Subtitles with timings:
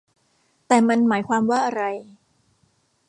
[0.67, 1.83] แต่มันหมายความว่าอะไร